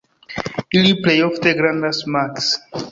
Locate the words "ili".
0.79-0.95